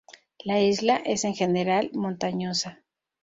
La 0.45 0.59
isla 0.59 0.95
es 0.95 1.25
en 1.25 1.35
general 1.35 1.91
montañosa. 1.93 2.81